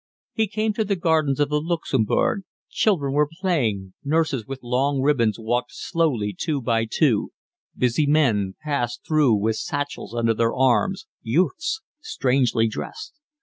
He 0.33 0.47
came 0.47 0.73
to 0.73 0.83
the 0.83 0.95
gardens 0.95 1.39
of 1.39 1.49
the 1.49 1.61
Luxembourg: 1.61 2.41
children 2.71 3.13
were 3.13 3.29
playing, 3.39 3.93
nurses 4.03 4.47
with 4.47 4.63
long 4.63 4.99
ribbons 4.99 5.37
walked 5.37 5.75
slowly 5.75 6.35
two 6.35 6.59
by 6.59 6.85
two, 6.89 7.29
busy 7.77 8.07
men 8.07 8.55
passed 8.63 9.05
through 9.05 9.35
with 9.35 9.57
satchels 9.57 10.15
under 10.15 10.33
their 10.33 10.55
arms, 10.55 11.05
youths 11.21 11.81
strangely 11.99 12.67
dressed. 12.67 13.19